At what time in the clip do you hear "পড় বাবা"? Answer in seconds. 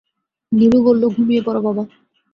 1.41-1.83